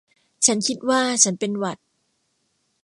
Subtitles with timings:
[0.45, 1.77] ฉันคิดว่าฉันเป็นหวัด